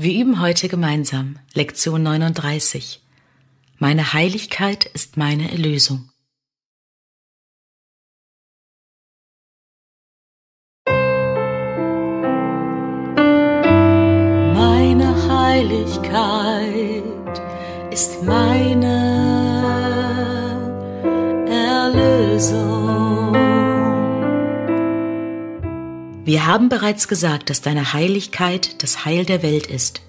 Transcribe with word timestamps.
Wir 0.00 0.20
üben 0.20 0.40
heute 0.40 0.68
gemeinsam 0.68 1.40
Lektion 1.54 2.04
39. 2.04 3.02
Meine 3.78 4.12
Heiligkeit 4.12 4.84
ist 4.84 5.16
meine 5.16 5.50
Erlösung. 5.50 6.08
Meine 14.54 15.16
Heiligkeit 15.28 17.02
ist 17.90 18.22
meine 18.22 18.94
Erlösung. 21.48 22.77
Wir 26.28 26.44
haben 26.44 26.68
bereits 26.68 27.08
gesagt, 27.08 27.48
dass 27.48 27.62
deine 27.62 27.94
Heiligkeit 27.94 28.82
das 28.82 29.06
Heil 29.06 29.24
der 29.24 29.42
Welt 29.42 29.66
ist. 29.66 30.02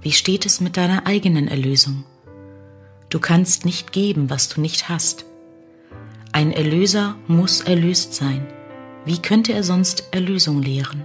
Wie 0.00 0.12
steht 0.12 0.46
es 0.46 0.60
mit 0.60 0.76
deiner 0.76 1.08
eigenen 1.08 1.48
Erlösung? 1.48 2.04
Du 3.08 3.18
kannst 3.18 3.64
nicht 3.64 3.90
geben, 3.90 4.30
was 4.30 4.48
du 4.48 4.60
nicht 4.60 4.88
hast. 4.88 5.24
Ein 6.30 6.52
Erlöser 6.52 7.16
muss 7.26 7.62
erlöst 7.62 8.14
sein. 8.14 8.46
Wie 9.04 9.18
könnte 9.18 9.52
er 9.52 9.64
sonst 9.64 10.04
Erlösung 10.12 10.62
lehren? 10.62 11.04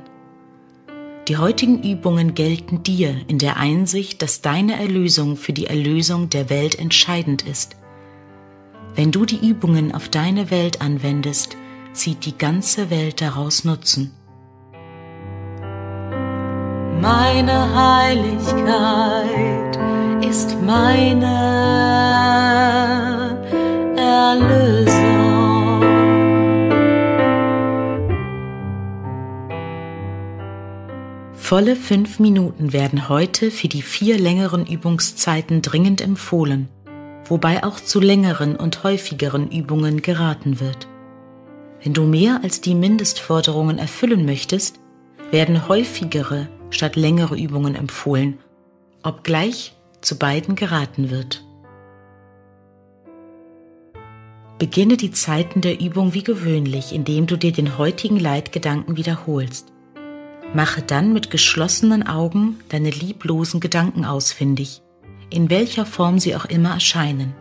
Die 1.28 1.38
heutigen 1.38 1.82
Übungen 1.82 2.36
gelten 2.36 2.84
dir 2.84 3.16
in 3.28 3.40
der 3.40 3.58
Einsicht, 3.58 4.22
dass 4.22 4.44
deine 4.44 4.80
Erlösung 4.80 5.38
für 5.38 5.54
die 5.54 5.66
Erlösung 5.66 6.30
der 6.30 6.52
Welt 6.52 6.78
entscheidend 6.78 7.42
ist. 7.42 7.78
Wenn 8.94 9.12
du 9.12 9.26
die 9.26 9.44
Übungen 9.44 9.92
auf 9.92 10.08
deine 10.08 10.52
Welt 10.52 10.82
anwendest, 10.82 11.58
zieht 11.94 12.28
die 12.28 12.38
ganze 12.38 12.92
Welt 12.92 13.22
daraus 13.22 13.64
Nutzen. 13.64 14.12
Meine 17.02 17.76
Heiligkeit 17.76 18.26
ist 20.26 20.58
meine 20.62 21.36
Erlösung. 23.96 24.96
Volle 31.34 31.76
fünf 31.76 32.20
Minuten 32.20 32.74
werden 32.74 33.08
heute 33.08 33.52
für 33.52 33.68
die 33.68 33.84
vier 33.84 34.18
längeren 34.18 34.66
Übungszeiten 34.66 35.62
dringend 35.62 36.02
empfohlen, 36.02 36.70
wobei 37.26 37.64
auch 37.64 37.80
zu 37.80 38.00
längeren 38.00 38.56
und 38.56 38.84
häufigeren 38.84 39.52
Übungen 39.52 40.02
geraten 40.02 40.60
wird. 40.60 40.88
Wenn 41.84 41.94
du 41.94 42.04
mehr 42.04 42.40
als 42.42 42.62
die 42.62 42.74
Mindestforderungen 42.74 43.78
erfüllen 43.78 44.26
möchtest, 44.26 44.80
werden 45.30 45.68
häufigere 45.68 46.48
statt 46.70 46.96
längere 46.96 47.38
Übungen 47.38 47.76
empfohlen, 47.76 48.40
obgleich 49.04 49.76
zu 50.02 50.18
beiden 50.18 50.56
geraten 50.56 51.10
wird. 51.10 51.44
Beginne 54.58 54.96
die 54.96 55.12
Zeiten 55.12 55.60
der 55.60 55.82
Übung 55.82 56.14
wie 56.14 56.24
gewöhnlich, 56.24 56.94
indem 56.94 57.28
du 57.28 57.38
dir 57.38 57.52
den 57.52 57.78
heutigen 57.78 58.18
Leitgedanken 58.18 58.96
wiederholst. 58.96 59.74
Mache 60.54 60.82
dann 60.82 61.12
mit 61.12 61.30
geschlossenen 61.30 62.08
Augen 62.08 62.60
deine 62.70 62.90
lieblosen 62.90 63.60
Gedanken 63.60 64.06
ausfindig, 64.06 64.82
in 65.30 65.50
welcher 65.50 65.86
Form 65.86 66.20
sie 66.20 66.36
auch 66.36 66.46
immer 66.46 66.72
erscheinen, 66.76 67.36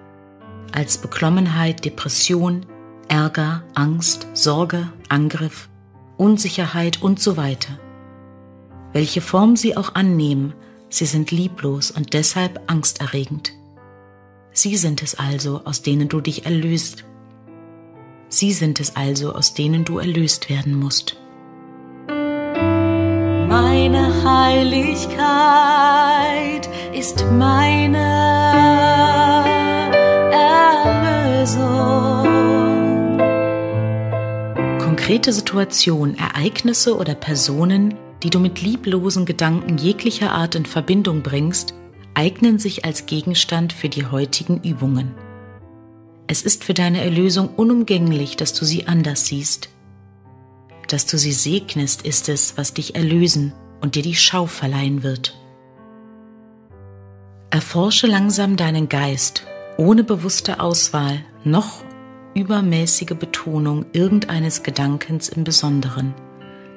als 0.73 0.99
Beklommenheit, 0.99 1.85
Depression, 1.85 2.67
Ärger, 3.07 3.63
Angst, 3.75 4.27
Sorge, 4.33 4.91
Angriff, 5.09 5.69
Unsicherheit 6.17 7.01
und 7.01 7.21
so 7.21 7.37
weiter. 7.37 7.79
Welche 8.95 9.21
Form 9.21 9.57
sie 9.57 9.77
auch 9.77 9.95
annehmen, 9.97 10.55
sie 10.89 11.05
sind 11.05 11.33
lieblos 11.33 11.91
und 11.91 12.15
deshalb 12.15 12.61
angsterregend. 12.69 13.53
Sie 14.53 14.77
sind 14.77 15.03
es 15.03 15.17
also, 15.17 15.63
aus 15.65 15.83
denen 15.83 16.09
du 16.09 16.21
dich 16.21 16.47
erlöst. 16.47 17.05
Sie 18.29 18.53
sind 18.53 18.79
es 18.79 18.95
also, 18.95 19.35
aus 19.35 19.53
denen 19.53 19.85
du 19.85 19.99
erlöst 19.99 20.49
werden 20.49 20.79
musst. 20.79 21.17
Meine 23.49 24.13
Heiligkeit 24.25 25.11
ist 26.95 27.27
meine 27.33 27.99
Erlösung. 31.35 32.29
Konkrete 34.79 35.33
Situationen, 35.33 36.17
Ereignisse 36.17 36.97
oder 36.97 37.17
Personen, 37.17 37.99
die 38.25 38.31
du 38.31 38.41
mit 38.41 38.61
lieblosen 38.61 39.27
Gedanken 39.27 39.79
jeglicher 39.79 40.33
Art 40.33 40.57
in 40.57 40.67
Verbindung 40.67 41.23
bringst, 41.23 41.75
eignen 42.15 42.59
sich 42.59 42.85
als 42.85 43.07
Gegenstand 43.07 43.73
für 43.73 43.89
die 43.89 44.07
heutigen 44.07 44.61
Übungen. 44.63 45.15
Es 46.27 46.43
ist 46.43 46.65
für 46.65 46.75
deine 46.75 47.03
Erlösung 47.03 47.49
unumgänglich, 47.49 48.37
dass 48.37 48.55
du 48.55 48.65
sie 48.65 48.89
anders 48.89 49.27
siehst 49.27 49.69
dass 50.89 51.07
du 51.07 51.19
sie 51.19 51.33
segnest, 51.33 52.03
ist 52.03 52.29
es, 52.29 52.57
was 52.57 52.75
dich 52.75 52.95
erlösen 52.95 53.53
und 53.81 53.95
dir 53.95 54.03
die 54.03 54.15
Schau 54.15 54.47
verleihen 54.47 55.03
wird. 55.03 55.37
Erforsche 57.51 58.07
langsam 58.07 58.57
deinen 58.57 58.89
Geist, 58.89 59.47
ohne 59.77 60.05
bewusste 60.05 60.61
Auswahl 60.61 61.25
noch 61.45 61.85
übermäßige 62.35 63.17
Betonung 63.19 63.87
irgendeines 63.93 64.63
Gedankens 64.63 65.29
im 65.29 65.45
Besonderen, 65.45 66.15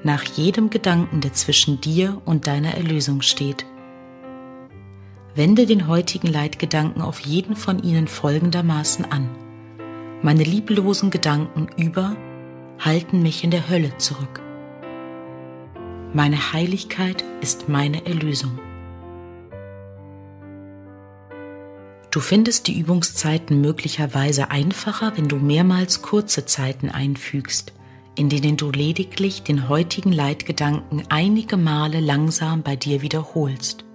nach 0.04 0.24
jedem 0.24 0.70
Gedanken, 0.70 1.22
der 1.22 1.34
zwischen 1.34 1.82
dir 1.82 2.22
und 2.26 2.48
deiner 2.48 2.76
Erlösung 2.76 3.22
steht. 3.22 3.66
Wende 5.36 5.66
den 5.66 5.88
heutigen 5.88 6.28
Leitgedanken 6.28 7.02
auf 7.02 7.20
jeden 7.20 7.56
von 7.56 7.84
ihnen 7.84 8.08
folgendermaßen 8.08 9.06
an. 9.06 9.30
Meine 10.22 10.44
lieblosen 10.44 11.12
Gedanken 11.12 11.68
über 11.78 12.16
halten 12.80 13.22
mich 13.22 13.44
in 13.44 13.52
der 13.52 13.70
Hölle 13.70 13.98
zurück. 13.98 14.42
Meine 16.14 16.54
Heiligkeit 16.54 17.24
ist 17.42 17.70
meine 17.70 18.06
Erlösung. 18.06 18.60
Du 22.10 22.20
findest 22.20 22.68
die 22.68 22.80
Übungszeiten 22.80 23.62
möglicherweise 23.62 24.50
einfacher, 24.50 25.14
wenn 25.18 25.28
du 25.28 25.36
mehrmals 25.36 26.02
kurze 26.02 26.46
Zeiten 26.46 26.90
einfügst, 26.90 27.74
in 28.18 28.30
denen 28.30 28.58
du 28.58 28.72
lediglich 28.72 29.44
den 29.44 29.70
heutigen 29.70 30.12
Leitgedanken 30.12 31.04
einige 31.10 31.56
Male 31.56 32.00
langsam 32.00 32.64
bei 32.64 32.76
dir 32.76 33.04
wiederholst. 33.04 33.86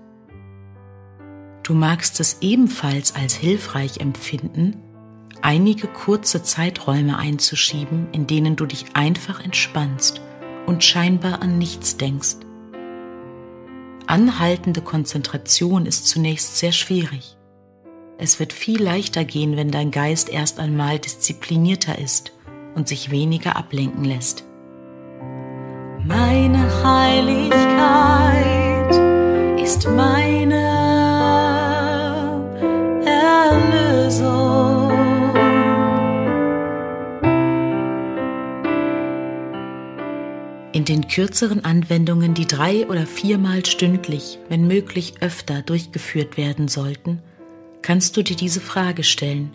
Du 1.65 1.75
magst 1.75 2.21
es 2.21 2.39
ebenfalls 2.41 3.15
als 3.15 3.35
hilfreich 3.35 3.99
empfinden, 3.99 4.77
einige 5.43 5.89
kurze 5.89 6.43
Zeiträume 6.43 7.19
einzuschieben, 7.19 8.09
in 8.13 8.29
denen 8.29 8.55
du 8.55 8.67
dich 8.67 8.87
einfach 8.95 9.45
entspannst 9.45 10.21
und 10.67 10.85
scheinbar 10.85 11.43
an 11.43 11.59
nichts 11.59 11.97
denkst. 11.97 12.37
Anhaltende 14.07 14.83
Konzentration 14.83 15.85
ist 15.85 16.07
zunächst 16.07 16.59
sehr 16.59 16.73
schwierig. 16.73 17.37
Es 18.19 18.39
wird 18.39 18.53
viel 18.53 18.81
leichter 18.81 19.25
gehen, 19.25 19.57
wenn 19.57 19.73
dein 19.73 19.91
Geist 19.91 20.29
erst 20.29 20.61
einmal 20.61 21.01
disziplinierter 21.01 21.99
ist 21.99 22.33
und 22.75 22.89
sich 22.89 23.11
weniger 23.11 23.57
ablenken 23.57 24.05
lässt. 24.05 24.45
Meine 26.05 26.69
Heiligkeit 26.83 27.73
ist 29.63 29.89
meine 29.89 30.83
Erlösung. 33.05 34.91
In 40.73 40.85
den 40.85 41.07
kürzeren 41.07 41.65
Anwendungen, 41.65 42.35
die 42.35 42.47
drei 42.47 42.89
oder 42.89 43.07
viermal 43.07 43.65
stündlich, 43.65 44.41
wenn 44.49 44.67
möglich 44.67 45.15
öfter 45.21 45.63
durchgeführt 45.63 46.37
werden 46.37 46.67
sollten, 46.67 47.23
kannst 47.83 48.17
du 48.17 48.23
dir 48.23 48.37
diese 48.37 48.61
Frage 48.61 49.05
stellen 49.05 49.53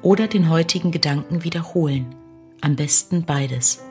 oder 0.00 0.26
den 0.28 0.48
heutigen 0.48 0.90
Gedanken 0.92 1.44
wiederholen. 1.44 2.14
Am 2.62 2.76
besten 2.76 3.24
beides. 3.24 3.82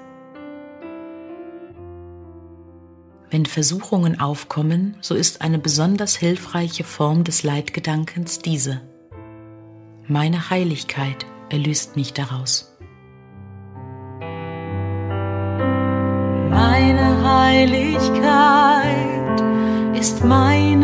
Wenn 3.32 3.46
Versuchungen 3.46 4.20
aufkommen, 4.20 4.98
so 5.02 5.16
ist 5.16 5.42
eine 5.42 5.58
besonders 5.60 6.16
hilfreiche 6.16 6.84
Form 6.84 7.24
des 7.24 7.44
Leitgedankens 7.44 8.40
diese. 8.40 8.82
Meine 10.08 10.50
Heiligkeit 10.50 11.26
erlöst 11.50 11.96
mich 11.96 12.14
daraus. 12.14 12.76
Meine 16.50 17.24
Heiligkeit 17.24 18.40
ist 19.96 20.24
meine 20.24 20.79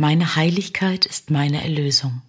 Meine 0.00 0.34
Heiligkeit 0.34 1.04
ist 1.04 1.30
meine 1.30 1.62
Erlösung. 1.62 2.22